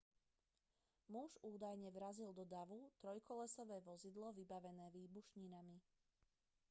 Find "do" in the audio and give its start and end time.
2.37-2.41